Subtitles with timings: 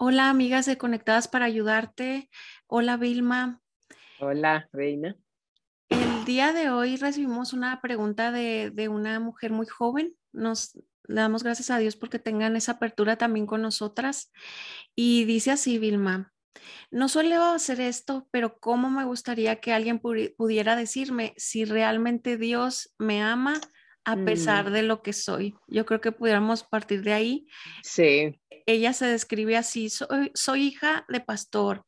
[0.00, 2.30] Hola, amigas de Conectadas para Ayudarte.
[2.68, 3.60] Hola, Vilma.
[4.20, 5.16] Hola, Reina.
[5.88, 10.14] El día de hoy recibimos una pregunta de, de una mujer muy joven.
[10.30, 10.76] Nos
[11.08, 14.30] le damos gracias a Dios porque tengan esa apertura también con nosotras.
[14.94, 16.32] Y dice así, Vilma,
[16.92, 22.94] no suelo hacer esto, pero cómo me gustaría que alguien pudiera decirme si realmente Dios
[22.98, 23.60] me ama
[24.08, 25.54] a pesar Mm, de lo que soy.
[25.66, 27.46] Yo creo que pudiéramos partir de ahí.
[27.82, 31.84] sí, Ella se describe así, soy, soy hija de pastor.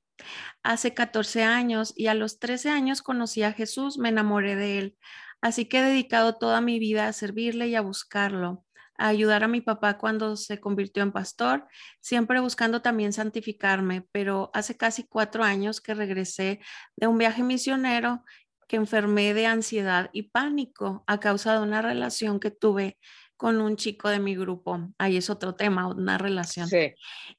[0.63, 4.99] Hace 14 años y a los 13 años conocí a Jesús, me enamoré de él.
[5.41, 8.67] Así que he dedicado toda mi vida a servirle y a buscarlo,
[8.99, 11.67] a ayudar a mi papá cuando se convirtió en pastor,
[12.03, 16.61] siempre buscando también santificarme, pero hace casi cuatro años que regresé
[16.97, 18.25] de un viaje misionero
[18.71, 22.99] que enfermé de ansiedad y pánico a causa de una relación que tuve
[23.37, 24.93] con un chico de mi grupo.
[24.97, 26.69] Ahí es otro tema, una relación.
[26.69, 26.95] sí.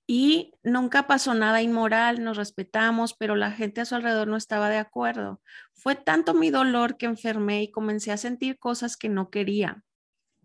[0.05, 4.67] Y nunca pasó nada inmoral, nos respetamos, pero la gente a su alrededor no estaba
[4.67, 5.39] de acuerdo.
[5.73, 9.85] Fue tanto mi dolor que enfermé y comencé a sentir cosas que no quería,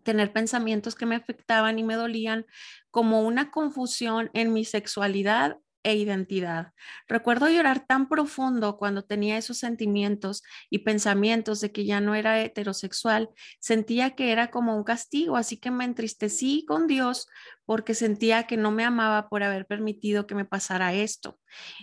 [0.03, 2.45] tener pensamientos que me afectaban y me dolían,
[2.91, 5.57] como una confusión en mi sexualidad
[5.87, 6.73] e identidad.
[7.07, 12.41] Recuerdo llorar tan profundo cuando tenía esos sentimientos y pensamientos de que ya no era
[12.41, 13.29] heterosexual.
[13.59, 17.27] Sentía que era como un castigo, así que me entristecí con Dios
[17.67, 21.37] porque sentía que no me amaba por haber permitido que me pasara esto.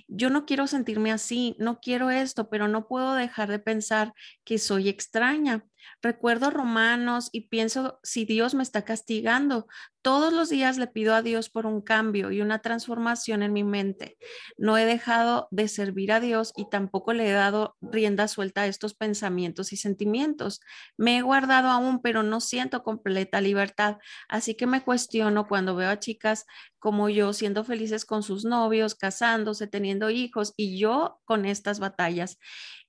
[0.08, 4.58] Yo no quiero sentirme así, no quiero esto, pero no puedo dejar de pensar que
[4.58, 5.66] soy extraña.
[6.02, 9.66] Recuerdo romanos y pienso si Dios me está castigando.
[10.02, 13.64] Todos los días le pido a Dios por un cambio y una transformación en mi
[13.64, 14.18] mente.
[14.58, 18.66] No he dejado de servir a Dios y tampoco le he dado rienda suelta a
[18.66, 20.60] estos pensamientos y sentimientos.
[20.98, 23.96] Me he guardado aún, pero no siento completa libertad.
[24.28, 26.46] Así que me cuestiono cuando veo a chicas
[26.78, 32.38] como yo siendo felices con sus novios, casándose, teniendo hijos y yo con estas batallas.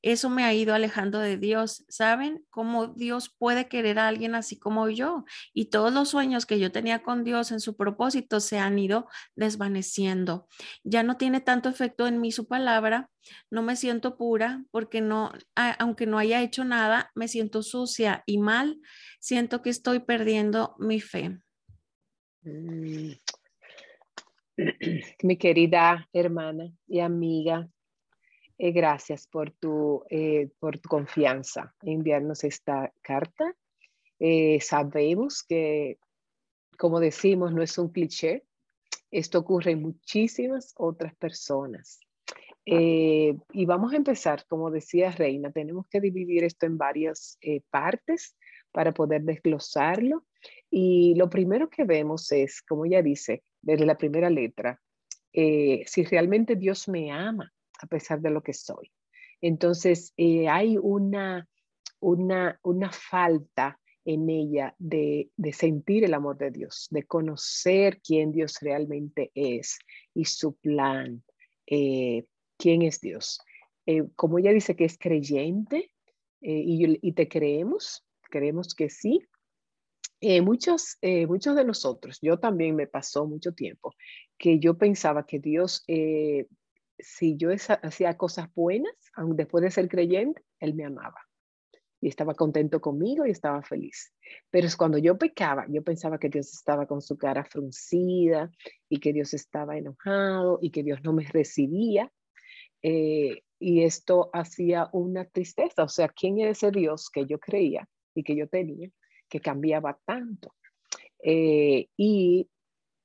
[0.02, 1.86] Eso me ha ido alejando de Dios.
[1.88, 5.26] ¿Saben cómo Dios puede querer a alguien así como yo?
[5.54, 9.08] Y todos los sueños que yo tenía con Dios en su propósito se han ido
[9.36, 10.48] desvaneciendo.
[10.84, 13.10] Ya no tiene tanto efecto en mí su palabra.
[13.50, 15.32] No me siento pura porque no,
[15.80, 18.80] aunque no haya hecho nada, me siento sucia y mal.
[19.20, 21.40] Siento que estoy perdiendo mi fe.
[22.46, 23.14] Mm.
[25.24, 27.68] Mi querida hermana y amiga,
[28.58, 33.56] eh, gracias por tu, eh, por tu confianza en enviarnos esta carta.
[34.20, 35.98] Eh, sabemos que,
[36.78, 38.46] como decimos, no es un cliché.
[39.10, 42.00] Esto ocurre en muchísimas otras personas.
[42.68, 47.38] Eh, y vamos a empezar, como decía Reina, tenemos que dividir esto en varias
[47.70, 48.36] partes
[48.76, 50.26] para poder desglosarlo.
[50.70, 54.82] Y lo primero que vemos es, como ella dice, desde la primera letra,
[55.32, 58.92] eh, si realmente Dios me ama a pesar de lo que soy.
[59.40, 61.48] Entonces, eh, hay una,
[62.02, 68.58] una, una falta en ella de, sentir el amor de Dios, de conocer quién Dios
[68.60, 69.80] realmente es
[70.14, 71.24] y su plan,
[71.66, 72.26] eh,
[72.58, 73.40] quién es Dios.
[74.18, 75.92] Como ella dice que es creyente
[76.42, 79.22] eh, y, y, te creemos, creemos que sí.
[80.22, 80.98] Eh, muchos,
[81.28, 83.94] muchos de nosotros, yo también me pasó mucho tiempo,
[84.38, 90.42] que yo pensaba que Dios, si yo hacía cosas buenas, aun después de ser creyente,
[90.60, 91.20] Él me amaba
[92.06, 94.14] y estaba contento conmigo y estaba feliz.
[94.52, 98.52] Pero es cuando yo pecaba, yo pensaba que Dios estaba con su cara fruncida
[98.88, 102.12] y que Dios estaba enojado y que Dios no me recibía.
[102.84, 105.82] Eh, y esto hacía una tristeza.
[105.84, 108.90] O sea, ¿quién era ese Dios que yo creía y que yo tenía
[109.30, 110.56] que cambiaba tanto?
[111.22, 112.50] Eh, y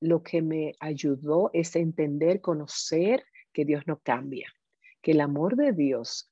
[0.00, 4.48] lo que me ayudó es entender, conocer que Dios no cambia,
[5.02, 6.30] que el amor de Dios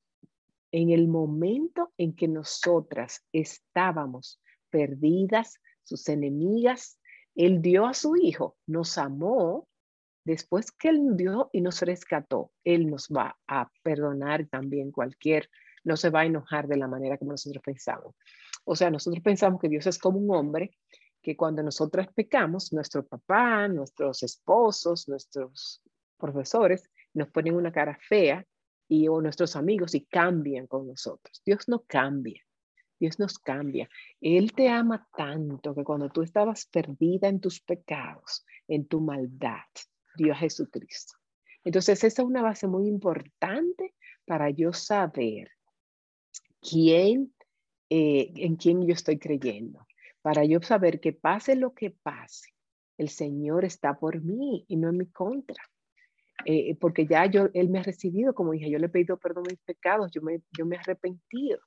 [0.73, 4.41] en el momento en que nosotras estábamos
[4.71, 6.99] perdidas, sus enemigas,
[7.35, 9.67] Él dio a su Hijo, nos amó,
[10.25, 15.49] después que Él dio y nos rescató, Él nos va a perdonar también cualquier,
[15.85, 18.15] no se va a enojar de la manera como nosotros pensamos.
[18.71, 20.77] O sea, nosotros pensamos que Dios es como un hombre
[21.23, 25.81] que cuando nosotras pecamos, nuestro papá, nuestros esposos, nuestros
[26.19, 28.47] profesores nos ponen una cara fea
[28.87, 31.41] y o nuestros amigos y cambian con nosotros.
[31.47, 32.43] Dios no cambia.
[33.01, 33.89] Dios nos cambia.
[34.21, 39.65] Él te ama tanto que cuando tú estabas perdida en tus pecados, en tu maldad,
[40.19, 41.15] dio a Jesucristo.
[41.65, 43.95] Entonces, esa es una base muy importante
[44.27, 45.53] para yo saber
[46.61, 47.33] quién,
[47.91, 49.87] eh, en quién yo estoy creyendo.
[50.23, 52.51] Para yo saber que pase lo que pase,
[52.99, 55.63] el Señor está por mí y no en mi contra.
[56.45, 59.45] eh, porque ya yo, Él me ha recibido como hija, yo le he pedido perdón
[59.49, 61.59] mis pecados, yo me, yo me he arrepentido,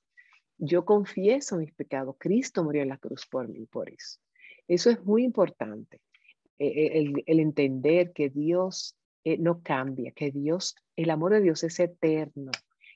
[0.58, 4.20] yo confieso mis pecados, Cristo murió en la cruz por mí, por eso.
[4.68, 6.00] Eso es muy importante,
[6.58, 8.96] el, el, entender que Dios
[9.40, 12.52] no cambia, que Dios, el amor de Dios es eterno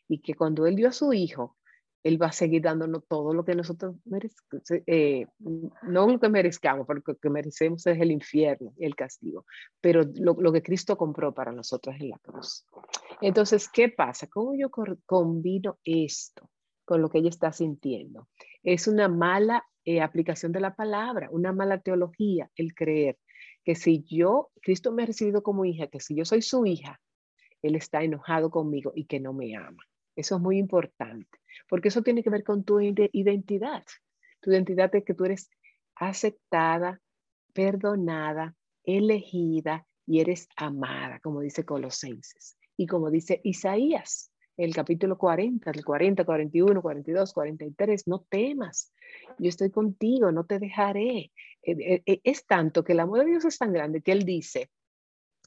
[0.08, 1.58] y que cuando Él dio a su Hijo,
[2.06, 5.26] él va a seguir dándonos todo lo que nosotros merecemos, eh,
[5.82, 9.48] no lo que merezcamos, porque lo que merecemos es el infierno y el castigo,
[9.82, 12.64] pero lo, lo, que Cristo compró para nosotros en la cruz.
[13.22, 14.28] Entonces, ¿qué pasa?
[14.28, 14.70] ¿Cómo yo
[15.08, 16.52] combino esto
[16.86, 18.28] con lo que ella está sintiendo?
[18.62, 23.18] Es una mala eh, aplicación de la palabra, una mala teología, el creer
[23.64, 27.02] que si yo, Cristo me ha recibido como hija, que si yo soy su hija,
[27.64, 29.82] Él está enojado conmigo y que no me ama.
[30.16, 33.84] Eso es muy importante, porque eso tiene que ver con tu identidad.
[34.42, 35.50] Tu identidad es que tú eres
[35.96, 37.02] aceptada,
[37.54, 42.58] perdonada, elegida y eres amada, como dice Colosenses.
[42.78, 48.94] Y como dice Isaías, el capítulo 40, el 40, 41, 42, 43, no temas,
[49.38, 51.32] yo estoy contigo, no te dejaré.
[51.62, 54.24] E, e, e, es tanto que el amor de Dios es tan grande que Él
[54.24, 54.70] dice,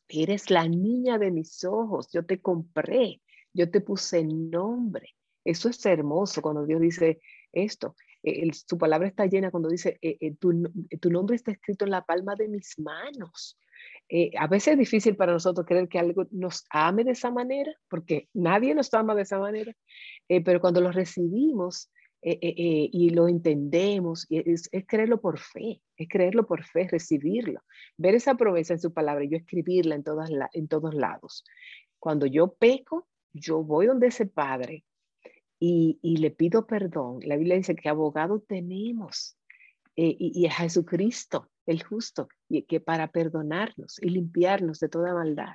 [0.08, 3.20] eres la niña de mis ojos, yo te compré,
[3.52, 5.14] yo te puse nombre.
[5.44, 7.20] Eso es hermoso cuando Dios dice
[7.52, 7.94] esto.
[8.22, 12.04] Eh, su palabra está llena cuando dice, eh, eh, tu, nombre está escrito en la
[12.04, 13.58] palma de mis manos.
[14.38, 18.28] a veces es difícil para nosotros creer que algo nos ame de esa manera, porque
[18.34, 19.72] nadie nos ama de esa manera,
[20.44, 21.90] pero cuando lo recibimos
[22.20, 27.60] y lo entendemos, es, creerlo por fe, es creerlo por fe, recibirlo,
[27.96, 31.44] ver esa promesa en su palabra y yo escribirla en, todas en todos lados.
[31.98, 34.84] Cuando yo peco, yo voy donde ese padre
[35.60, 37.20] y, le pido perdón.
[37.24, 39.36] La Biblia dice que abogado tenemos
[39.96, 45.54] eh, y, a Jesucristo, el justo, y que para perdonarnos y limpiarnos de toda maldad.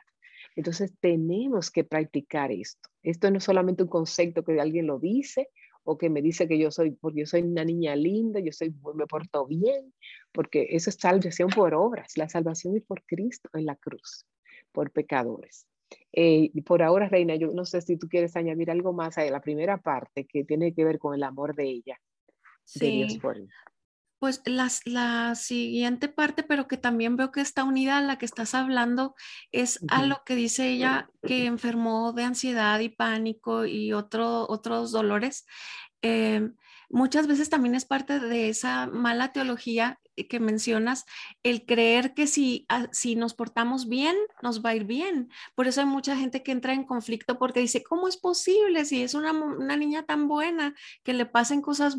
[0.56, 2.90] Entonces tenemos que practicar esto.
[3.02, 5.50] Esto no es solamente un concepto que alguien lo dice
[5.84, 8.74] o que me dice que yo soy, porque yo soy una niña linda, yo soy,
[8.96, 9.94] me porto bien,
[10.32, 12.18] porque eso es salvación por obras.
[12.18, 14.26] La salvación es por Cristo en la cruz,
[14.72, 15.68] por pecadores.
[16.12, 19.42] Eh, por ahora, Reina, yo no sé si tú quieres añadir algo más a la
[19.42, 22.00] primera parte que tiene que ver con el amor de ella.
[22.66, 23.20] Sí.
[24.20, 28.26] pues la, la, siguiente parte, pero que también veo que está unida a la que
[28.26, 29.16] estás hablando,
[29.52, 34.92] es a lo que dice ella que enfermó de ansiedad y pánico y otro, otros
[34.92, 35.46] dolores.
[36.02, 36.52] Eh,
[36.90, 41.06] muchas veces también es parte de esa mala teología que mencionas,
[41.44, 45.30] el creer que si, ah, si nos portamos bien, nos va a ir bien.
[45.56, 49.04] Por eso hay mucha gente que entra en conflicto porque dice, ¿cómo es posible si
[49.04, 51.98] es una, una niña tan buena que le pasen cosas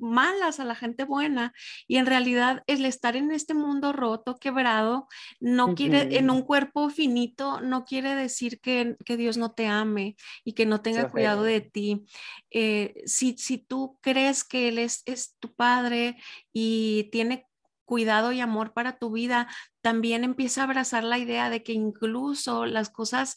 [0.00, 1.52] malas a la gente buena?
[1.88, 5.08] Y en realidad el estar en este mundo roto, quebrado,
[5.40, 10.16] no quiere, en un cuerpo finito, no quiere decir que, que Dios no te ame
[10.44, 12.04] y que no tenga cuidado de ti.
[12.50, 16.16] Eh, si, si tú crees que Él es, es tu padre
[16.58, 17.46] y tiene
[17.84, 19.46] cuidado y amor para tu vida,
[19.82, 23.36] también empieza a abrazar la idea de que incluso las cosas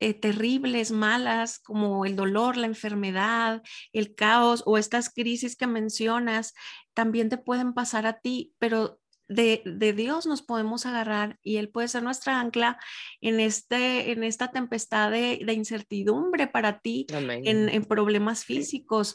[0.00, 3.62] eh, terribles, malas, como el dolor, la enfermedad,
[3.92, 6.54] el caos o estas crisis que mencionas,
[6.94, 11.88] también te pueden pasar a ti, pero de, Dios nos podemos agarrar y Él puede
[11.88, 12.78] ser nuestra ancla
[13.20, 19.14] en, este, en esta tempestad de, incertidumbre para ti, en, en, problemas físicos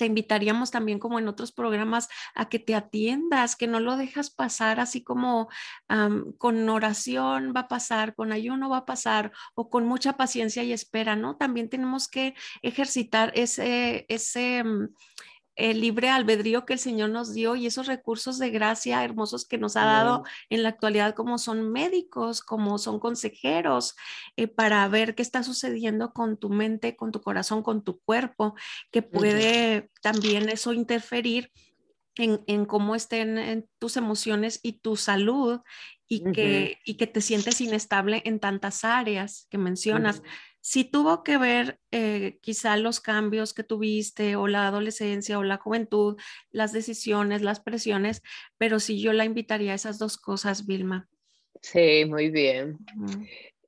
[0.00, 4.30] te invitaríamos también como en otros programas a que te atiendas, que no lo dejas
[4.30, 5.50] pasar así como
[6.38, 10.72] con oración va a pasar, con ayuno va a pasar o con mucha paciencia y
[10.72, 11.36] espera, ¿no?
[11.36, 14.88] También tenemos que ejercitar ese, ese, mm,
[15.60, 19.58] el libre albedrío que el Señor nos dio y esos recursos de gracia hermosos que
[19.58, 23.94] nos ha dado en la actualidad, como son médicos, como son consejeros,
[24.36, 28.54] eh, para ver qué está sucediendo con tu mente, con tu corazón, con tu cuerpo,
[28.90, 31.52] que puede también eso interferir
[32.16, 35.60] en, cómo estén tus emociones y tu salud
[36.08, 40.22] y, que, y que te sientes inestable en tantas áreas que mencionas
[40.60, 45.56] si tuvo que ver eh, quizá los cambios que tuviste o la adolescencia o la
[45.56, 46.16] juventud,
[46.50, 48.22] las decisiones, las presiones,
[48.58, 51.08] pero sí yo la invitaría a esas dos cosas, Vilma.
[51.62, 52.78] Sí, muy bien.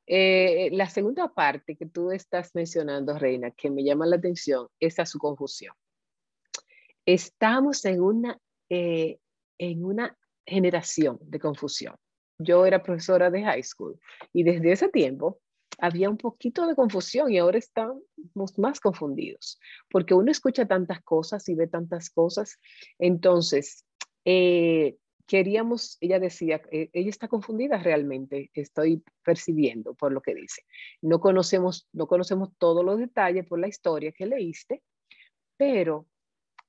[0.07, 4.99] Eh, la segunda parte que tú estás mencionando, Reina, que me llama la atención, es
[4.99, 5.75] a su confusión.
[7.07, 9.19] Estamos en una, eh,
[9.59, 11.97] en una generación de confusión.
[12.39, 13.99] Yo era profesora de high school
[14.33, 15.41] y desde ese tiempo
[15.83, 18.05] había un poquito de confusión y ahora estamos
[18.57, 19.59] más confundidos,
[19.91, 22.61] porque uno escucha tantas cosas y ve tantas cosas.
[23.01, 23.85] Entonces,
[24.25, 24.97] eh,
[25.27, 30.62] queríamos, ella decía, eh, ella está confundida realmente, estoy percibiendo por lo que dice.
[31.01, 34.85] No conocemos, no conocemos todos los detalles por la historia que leíste,
[35.57, 36.07] pero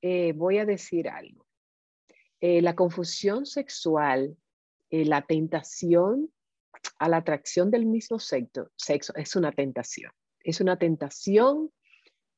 [0.01, 1.46] eh, voy a decir algo.
[2.41, 4.36] La confusión sexual,
[4.89, 6.29] la tentación
[7.00, 10.12] a la atracción del mismo sexo, sexo es una tentación.
[10.40, 11.72] Es una tentación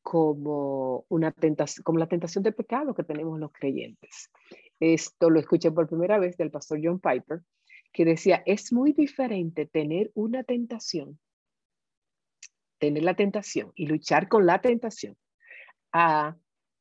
[0.02, 4.30] como, una tentación, como la tentación del pecado que tenemos los creyentes.
[4.80, 7.42] Esto lo escuché por primera vez del pastor John Piper,
[7.92, 11.20] que decía, es muy diferente tener una tentación,
[12.78, 15.18] tener la tentación y luchar con la tentación
[15.92, 16.36] a,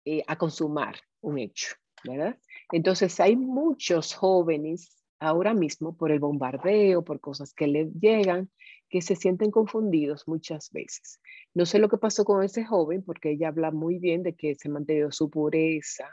[0.04, 2.38] eh, a consumar un hecho, ¿verdad?
[2.72, 8.50] Entonces hay muchos jóvenes ahora mismo por el bombardeo, por cosas que le llegan,
[8.88, 11.20] que se sienten confundidos muchas veces.
[11.54, 14.54] No sé lo que pasó con ese joven, porque ella habla muy bien de que
[14.54, 16.08] se mantuvo su pureza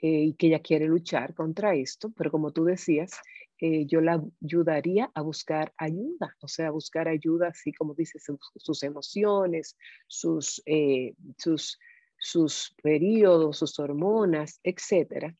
[0.00, 3.12] eh, y que ella quiere luchar contra esto, pero como tú decías,
[3.58, 8.22] eh, yo la ayudaría a buscar ayuda, o sea, buscar ayuda, así como dices,
[8.56, 11.78] sus, emociones, sus, eh, sus,
[12.18, 15.34] sus periodos, sus hormonas, etcétera.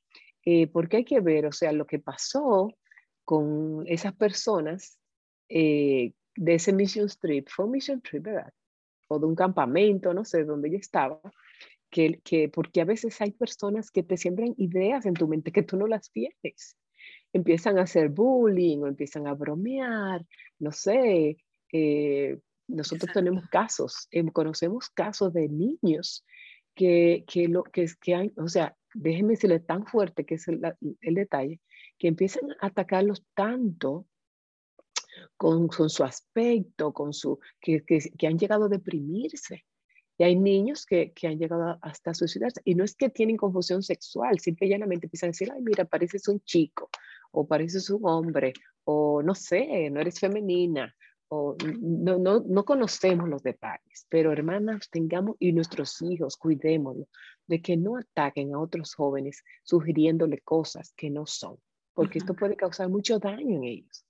[0.72, 2.72] Porque hay que ver, o sea, lo que pasó
[3.24, 4.98] con esas personas
[6.36, 8.52] de ese mission trip, fue un mission trip, ¿verdad?
[9.08, 11.20] O de un campamento, no sé, donde ella estaba,
[11.90, 15.62] que, que, porque a veces hay personas que te siembran ideas en tu mente que
[15.62, 16.76] tú no las tienes.
[17.32, 20.24] Empiezan a hacer bullying o empiezan a bromear,
[20.58, 21.38] no sé.
[21.72, 22.38] Eh,
[22.68, 26.24] nosotros tenemos casos, eh, conocemos casos de niños
[26.76, 30.60] que, que, lo, que, que hay, o sea, déjenme decirle tan fuerte que es el,
[31.00, 31.60] el detalle,
[31.98, 34.06] que empiezan a atacarlos tanto
[35.36, 39.64] con, con, su aspecto, con su, que, que, que, han llegado a deprimirse.
[40.18, 42.60] Y hay niños que, que, han llegado hasta suicidarse.
[42.64, 45.84] Y no es que tienen confusión sexual, simple y llanamente empiezan a decir, ay, mira,
[45.84, 46.90] pareces un chico,
[47.32, 48.52] o pareces un hombre,
[48.84, 50.94] o no sé, no eres femenina,
[51.28, 54.06] o no, no, no conocemos los detalles.
[54.08, 57.08] Pero hermanas, tengamos, y nuestros hijos, cuidémoslo,
[57.46, 61.56] de que no ataquen a otros jóvenes sugiriéndole cosas que no son,
[61.94, 64.04] porque esto puede causar mucho daño en ellos.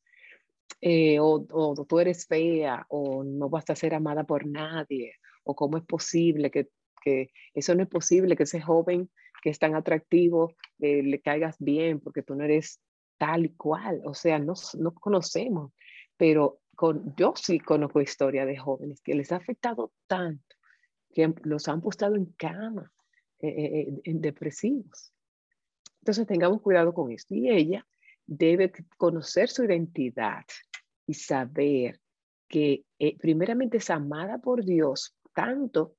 [0.80, 5.54] Eh, o, o, tú eres fea, o no vas a ser amada por nadie, o
[5.54, 6.68] cómo es posible que,
[7.02, 9.10] que eso no es posible, que ese joven
[9.42, 12.80] que es tan atractivo eh, le caigas bien porque tú no eres
[13.16, 15.72] tal y cual, o sea, no, no conocemos,
[16.16, 20.56] pero con, yo sí conozco historia de jóvenes que les ha afectado tanto
[21.12, 22.92] que los han postado en cama,
[23.40, 25.14] eh, eh, en depresivos.
[26.00, 27.34] Entonces tengamos cuidado con esto.
[27.34, 27.86] Y ella
[28.26, 30.44] debe conocer su identidad
[31.06, 32.00] y saber
[32.48, 32.84] que
[33.18, 35.96] primeramente es amada por Dios tanto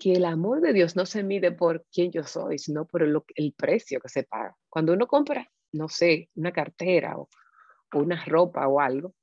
[0.00, 3.52] que el amor de Dios no se mide por quién yo soy, sino por el,
[3.52, 4.56] precio que se paga.
[4.68, 7.28] Cuando uno compra, no sé, una cartera o,
[7.92, 9.14] una ropa o algo,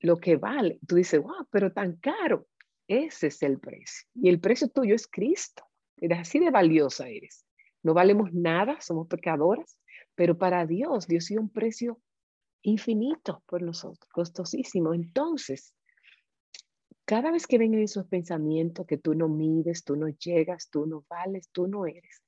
[0.00, 2.46] lo que vale, tú dices, wow, pero tan caro,
[2.86, 4.08] ese es el precio.
[4.14, 5.64] Y el precio tuyo es Cristo.
[5.96, 7.44] Eres así de valiosa eres.
[7.82, 9.78] No valemos nada, somos pecadoras,
[10.14, 12.00] pero para Dios, Dios dio un precio
[12.62, 14.94] infinito por nosotros, costosísimo.
[14.94, 15.74] Entonces,
[17.04, 21.04] cada vez que vengan esos pensamientos que tú no mides, tú no llegas, tú no
[21.08, 22.22] vales, tú no eres,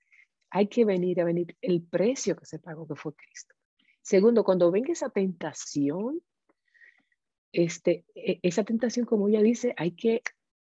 [0.50, 3.54] hay que venir a venir el precio que se pagó que fue Cristo.
[4.02, 6.20] Segundo, cuando venga esa tentación,
[7.52, 10.22] este, e, esa tentación, como ella dice, hay que,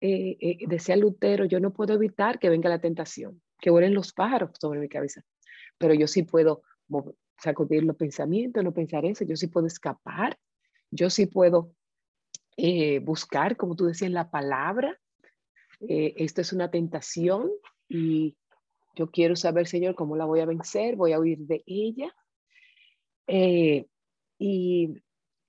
[0.00, 4.12] eh, eh, decía Lutero, yo no puedo evitar que venga la tentación, que vuelen los
[4.12, 5.22] pájaros sobre mi cabeza,
[5.78, 6.62] pero yo sí puedo
[7.38, 10.38] sacudir los pensamientos, no pensar eso, yo sí puedo escapar,
[10.90, 11.74] yo sí puedo
[12.56, 14.98] eh, buscar, como tú decías, la palabra.
[15.80, 17.50] Eh, esto es una tentación
[17.88, 18.36] y
[18.94, 22.14] yo quiero saber, Señor, cómo la voy a vencer, voy a huir de ella.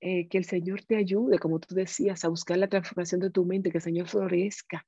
[0.06, 3.46] Eh, que el Señor te ayude, como tú decías, a buscar la transformación de tu
[3.46, 4.86] mente, que el Señor florezca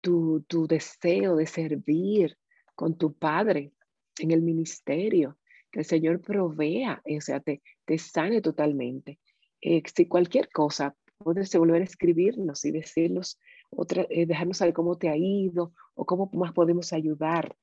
[0.00, 2.38] tu, tu deseo de servir
[2.74, 3.74] con tu Padre
[4.18, 5.36] en el ministerio,
[5.70, 7.60] que el Señor provea, o sea, te,
[7.98, 9.18] sane totalmente.
[9.60, 15.10] si cualquier cosa, puedes volver a escribirnos y decirnos, otra, eh, dejarnos saber cómo te
[15.10, 17.54] ha ido o cómo más podemos ayudar.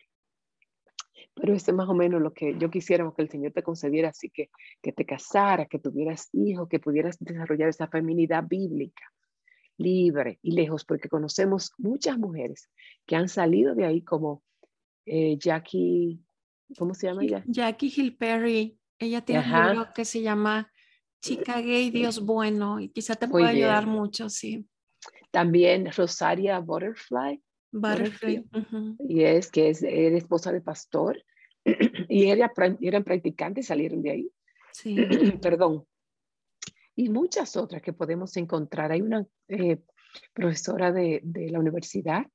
[1.33, 4.09] Pero este es más o menos lo que yo quisiera que el Señor te concediera,
[4.09, 4.49] así que
[4.81, 9.03] que te casaras, que tuvieras hijos, que pudieras desarrollar esa feminidad bíblica,
[9.77, 12.69] libre y lejos, porque conocemos muchas mujeres
[13.05, 14.43] que han salido de ahí como
[15.05, 16.23] eh, Jackie,
[16.77, 17.43] ¿cómo se llama ella?
[17.47, 18.77] Jackie Hill Perry.
[18.99, 20.71] Ella tiene un libro que se llama
[21.21, 24.67] chica gay, Dios bueno, y quizá te pueda ayudar mucho, sí.
[25.31, 27.41] También Rosaria Butterfly.
[27.71, 28.45] Butterfly.
[29.07, 31.23] Y es que es, era esposa de pastor.
[32.09, 32.51] y era,
[32.81, 34.31] eran practicantes, salieron de ahí.
[34.71, 34.95] Sí.
[35.41, 35.85] Perdón.
[36.95, 38.91] Y muchas otras que podemos encontrar.
[38.91, 39.79] Hay una eh,
[40.33, 42.25] profesora de, de, la universidad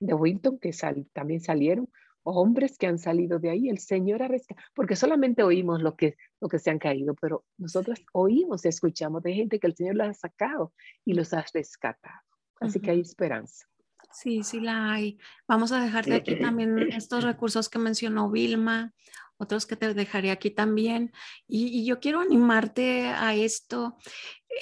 [0.00, 0.72] de Wilton que
[1.12, 1.88] también salieron,
[2.24, 6.16] hombres que han salido de ahí, el Señor ha rescatado, porque solamente oímos lo que,
[6.40, 9.96] lo que se han caído, pero nosotros oímos y escuchamos de gente que el Señor
[9.96, 10.72] los ha sacado
[11.04, 12.20] y los ha rescatado.
[12.60, 13.66] Así que hay esperanza.
[14.14, 15.18] Sí, sí la hay.
[15.48, 18.94] Vamos a dejarte aquí también estos recursos que mencionó Vilma,
[19.38, 21.12] otros que te dejaré aquí también.
[21.48, 23.96] Y, yo quiero animarte a esto.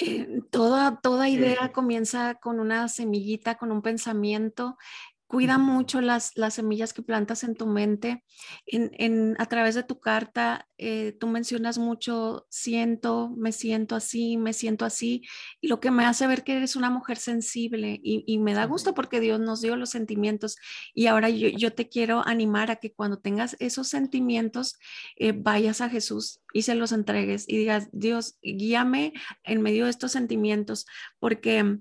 [0.00, 4.78] Eh, toda, toda idea comienza con una semillita, con un pensamiento
[5.32, 8.22] Cuida mucho las, las semillas que plantas en tu mente.
[8.66, 14.52] En, a través de tu carta, eh, tú mencionas mucho, siento, me siento así, me
[14.52, 15.22] siento así,
[15.62, 18.92] y lo que me hace ver que eres una mujer sensible y, me da gusto
[18.92, 20.56] porque Dios nos dio los sentimientos.
[20.92, 24.78] Y ahora yo, te quiero animar a que cuando tengas esos sentimientos,
[25.16, 29.90] eh, vayas a Jesús y se los entregues y digas, Dios, guíame en medio de
[29.92, 30.84] estos sentimientos,
[31.18, 31.78] porque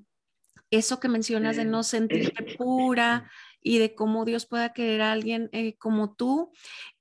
[0.72, 3.30] eso que mencionas de no sentirte pura
[3.64, 6.52] y de cómo Dios pueda querer a alguien eh, como tú,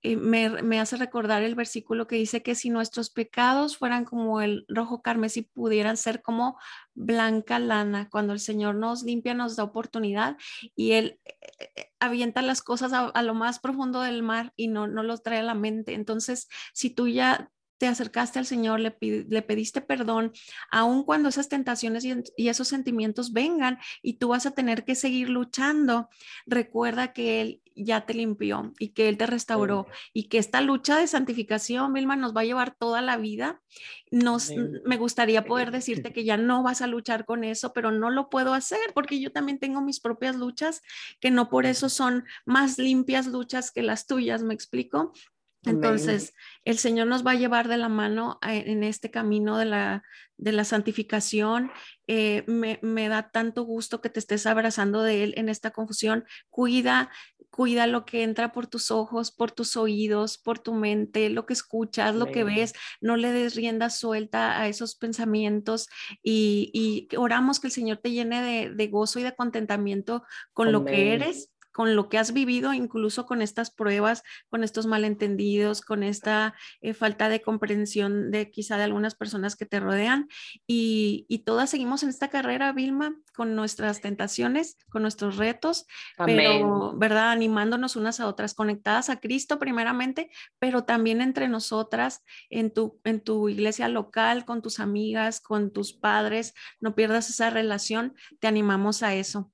[0.03, 4.67] eh, me, hace recordar el versículo que dice que si nuestros pecados fueran como el
[4.69, 6.59] rojo carmesí, pudieran ser como
[6.95, 8.09] blanca lana.
[8.11, 10.37] Cuando el Señor nos limpia, nos da oportunidad
[10.77, 14.87] y Él eh, avienta las cosas a, a, lo más profundo del mar y no,
[14.87, 15.95] no los trae a la mente.
[15.95, 17.51] Entonces, si tú ya
[17.81, 20.33] te acercaste al Señor, le, le pediste perdón,
[20.71, 25.31] aun cuando esas tentaciones y, esos sentimientos vengan y tú vas a tener que seguir
[25.31, 26.11] luchando,
[26.45, 30.99] recuerda que Él ya te limpió y que Él te restauró y que esta lucha
[30.99, 33.63] de santificación, Vilma, nos va a llevar toda la vida.
[34.11, 34.53] Nos,
[34.85, 38.29] me gustaría poder decirte que ya no vas a luchar con eso, pero no lo
[38.29, 40.83] puedo hacer porque yo también tengo mis propias luchas
[41.19, 45.15] que no por eso son más limpias luchas que las tuyas, ¿me explico?
[45.65, 46.33] Entonces,
[46.65, 50.03] el Señor nos va a llevar de la mano en este camino de la,
[50.39, 51.71] de la santificación.
[52.07, 56.25] Eh, me, me, da tanto gusto que te estés abrazando de Él en esta confusión.
[56.49, 57.11] Cuida,
[57.51, 61.53] cuida lo que entra por tus ojos, por tus oídos, por tu mente, lo que
[61.53, 62.73] escuchas, lo que ves.
[63.03, 65.89] No le des rienda suelta a esos pensamientos
[66.23, 70.73] y, y oramos que el Señor te llene de, de gozo y de contentamiento con
[70.73, 75.81] lo que eres con lo que has vivido, incluso con estas pruebas, con estos malentendidos,
[75.81, 80.29] con esta eh, falta de comprensión de quizá de algunas personas que te rodean.
[80.67, 85.87] Y, todas seguimos en esta carrera, Vilma, con nuestras tentaciones, con nuestros retos,
[86.25, 87.31] pero, ¿verdad?
[87.31, 93.21] Animándonos unas a otras, conectadas a Cristo primeramente, pero también entre nosotras, en tu, en
[93.21, 96.55] tu iglesia local, con tus amigas, con tus padres.
[96.79, 99.51] No pierdas esa relación, te animamos a eso.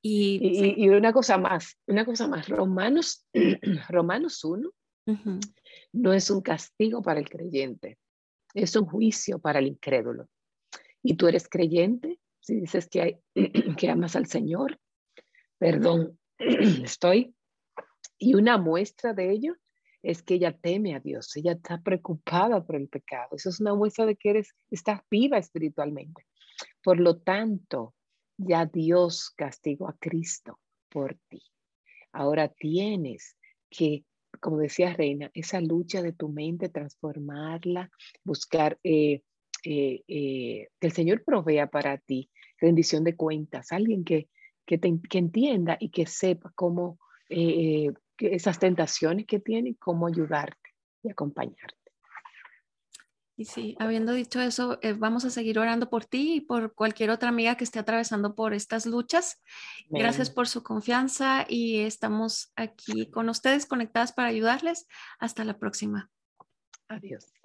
[0.00, 3.26] Y, una cosa más, una cosa más, Romanos,
[3.88, 4.70] Romanos 1
[5.92, 7.98] no es un castigo para el creyente,
[8.54, 10.28] es un juicio para el incrédulo.
[11.02, 13.18] Y tú eres creyente, si dices que, hay,
[13.76, 14.78] que amas al Señor,
[15.58, 17.34] perdón, estoy,
[18.18, 19.56] y una muestra de ello
[20.02, 23.30] es que ella teme a Dios, ella está preocupada por el pecado.
[23.32, 26.24] Eso es una muestra de que eres, estás viva espiritualmente.
[26.82, 27.94] Por lo tanto,
[28.38, 31.42] ya Dios castigó a Cristo por ti.
[32.12, 33.36] Ahora tienes
[33.68, 34.04] que,
[34.40, 37.90] como decía Reina, esa lucha de tu mente, transformarla,
[38.24, 39.22] buscar eh,
[39.64, 44.28] eh, eh, que el Señor provea para ti rendición de cuentas, alguien que,
[44.64, 46.98] que, que entienda y que sepa cómo
[47.28, 50.70] esas tentaciones que tiene, cómo ayudarte
[51.02, 51.77] y acompañarte.
[53.38, 57.10] Y sí, habiendo dicho eso, eh, vamos a seguir orando por ti y por cualquier
[57.10, 59.40] otra amiga que esté atravesando por estas luchas.
[59.90, 64.88] Gracias por su confianza y estamos aquí con ustedes conectadas para ayudarles.
[65.20, 66.10] Hasta la próxima.
[66.88, 67.37] Adiós.